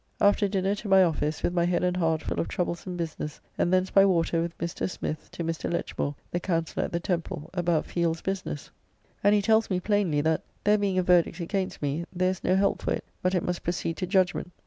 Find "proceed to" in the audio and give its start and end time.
13.61-14.07